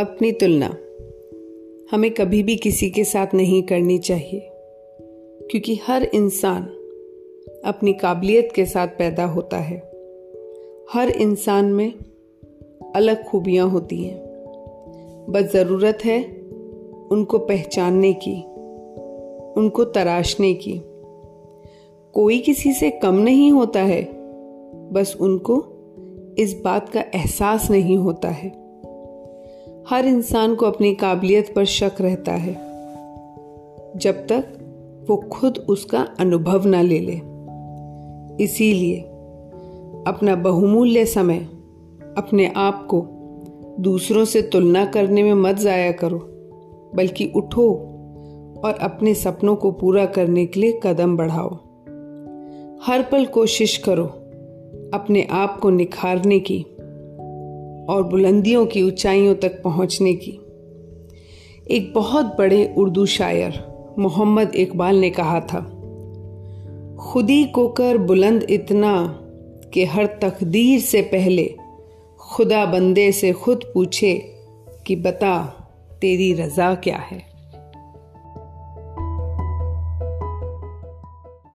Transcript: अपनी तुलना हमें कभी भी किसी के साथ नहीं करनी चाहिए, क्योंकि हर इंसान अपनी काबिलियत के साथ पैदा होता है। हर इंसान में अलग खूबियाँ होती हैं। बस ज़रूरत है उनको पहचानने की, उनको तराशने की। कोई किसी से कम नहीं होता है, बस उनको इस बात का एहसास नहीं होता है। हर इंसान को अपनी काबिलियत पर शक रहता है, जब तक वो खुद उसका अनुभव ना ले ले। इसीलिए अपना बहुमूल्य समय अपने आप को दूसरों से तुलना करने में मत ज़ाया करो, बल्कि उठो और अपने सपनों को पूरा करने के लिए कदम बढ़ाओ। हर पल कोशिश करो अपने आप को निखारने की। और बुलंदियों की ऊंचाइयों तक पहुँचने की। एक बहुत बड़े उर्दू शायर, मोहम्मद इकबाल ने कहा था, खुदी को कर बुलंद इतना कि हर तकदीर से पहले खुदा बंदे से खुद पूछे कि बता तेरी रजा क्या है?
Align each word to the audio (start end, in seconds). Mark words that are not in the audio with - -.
अपनी 0.00 0.32
तुलना 0.32 0.66
हमें 1.92 2.10
कभी 2.10 2.42
भी 2.42 2.56
किसी 2.56 2.90
के 2.90 3.04
साथ 3.04 3.26
नहीं 3.34 3.62
करनी 3.62 3.98
चाहिए, 3.98 4.40
क्योंकि 5.50 5.80
हर 5.86 6.02
इंसान 6.04 6.64
अपनी 7.64 7.92
काबिलियत 7.92 8.48
के 8.54 8.66
साथ 8.66 8.88
पैदा 8.88 9.24
होता 9.24 9.56
है। 9.56 9.76
हर 10.92 11.10
इंसान 11.10 11.64
में 11.64 11.92
अलग 12.96 13.24
खूबियाँ 13.24 13.68
होती 13.68 14.02
हैं। 14.04 14.18
बस 15.30 15.52
ज़रूरत 15.52 15.98
है 16.04 16.22
उनको 17.10 17.38
पहचानने 17.38 18.12
की, 18.12 18.36
उनको 19.60 19.84
तराशने 19.84 20.54
की। 20.54 20.80
कोई 22.14 22.38
किसी 22.38 22.72
से 22.72 22.90
कम 22.90 23.14
नहीं 23.14 23.52
होता 23.52 23.80
है, 23.80 24.02
बस 24.92 25.16
उनको 25.20 25.64
इस 26.38 26.60
बात 26.64 26.88
का 26.88 27.00
एहसास 27.00 27.70
नहीं 27.70 27.96
होता 27.96 28.28
है। 28.28 28.65
हर 29.90 30.06
इंसान 30.06 30.54
को 30.54 30.66
अपनी 30.66 30.94
काबिलियत 30.94 31.52
पर 31.56 31.64
शक 31.64 31.96
रहता 32.00 32.32
है, 32.32 32.54
जब 33.96 34.26
तक 34.26 35.06
वो 35.08 35.16
खुद 35.16 35.58
उसका 35.68 36.00
अनुभव 36.20 36.66
ना 36.66 36.80
ले 36.82 36.98
ले। 37.00 37.14
इसीलिए 38.44 38.98
अपना 40.06 40.34
बहुमूल्य 40.34 41.04
समय 41.06 41.38
अपने 42.18 42.52
आप 42.56 42.86
को 42.86 43.00
दूसरों 43.80 44.24
से 44.24 44.42
तुलना 44.42 44.84
करने 44.84 45.22
में 45.22 45.34
मत 45.34 45.56
ज़ाया 45.56 45.92
करो, 45.92 46.18
बल्कि 46.94 47.32
उठो 47.36 47.70
और 48.64 48.78
अपने 48.82 49.14
सपनों 49.14 49.56
को 49.56 49.70
पूरा 49.70 50.06
करने 50.06 50.46
के 50.46 50.60
लिए 50.60 50.80
कदम 50.82 51.16
बढ़ाओ। 51.16 51.54
हर 52.86 53.02
पल 53.02 53.26
कोशिश 53.26 53.76
करो 53.76 54.06
अपने 54.94 55.26
आप 55.30 55.58
को 55.60 55.70
निखारने 55.70 56.38
की। 56.40 56.64
और 57.88 58.02
बुलंदियों 58.02 58.66
की 58.66 58.82
ऊंचाइयों 58.82 59.34
तक 59.34 59.62
पहुँचने 59.62 60.14
की। 60.14 60.30
एक 61.70 61.92
बहुत 61.94 62.26
बड़े 62.38 62.74
उर्दू 62.78 63.06
शायर, 63.06 63.62
मोहम्मद 63.98 64.54
इकबाल 64.54 64.96
ने 64.96 65.10
कहा 65.10 65.40
था, 65.40 65.60
खुदी 67.00 67.44
को 67.44 67.68
कर 67.68 67.98
बुलंद 67.98 68.46
इतना 68.50 69.20
कि 69.74 69.84
हर 69.84 70.06
तकदीर 70.06 70.80
से 70.80 71.02
पहले 71.02 71.56
खुदा 72.18 72.66
बंदे 72.66 73.12
से 73.12 73.32
खुद 73.32 73.64
पूछे 73.74 74.14
कि 74.86 74.96
बता 74.96 75.46
तेरी 76.00 76.32
रजा 76.32 76.74
क्या 76.74 76.96
है? 76.96 77.35